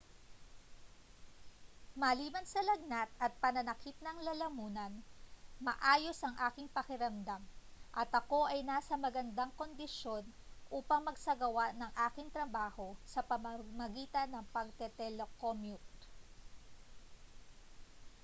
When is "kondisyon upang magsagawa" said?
9.59-11.65